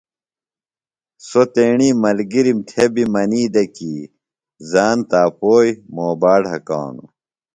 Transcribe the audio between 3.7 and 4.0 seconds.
کی